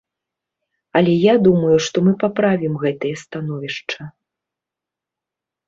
[0.99, 4.11] Але я думаю, што мы паправім гэтае становішча.